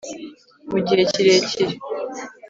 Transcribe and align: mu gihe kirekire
mu 0.69 0.77
gihe 0.87 1.03
kirekire 1.13 1.65